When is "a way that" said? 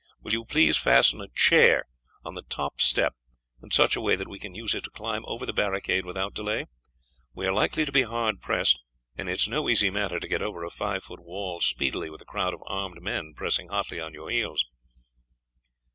3.95-4.27